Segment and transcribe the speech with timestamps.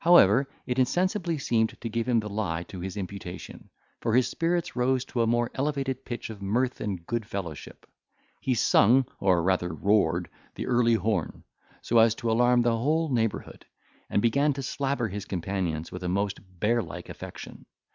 [0.00, 3.70] However, it insensibly seemed to give the lie to his imputation;
[4.02, 7.86] for his spirits rose to a more elevated pitch of mirth and good fellowship;
[8.42, 11.44] he sung, or rather roared, the Early Horn,
[11.80, 13.64] so as to alarm the whole neighbourhood,
[14.10, 17.64] and began to slabber his companions with a most bear like affection.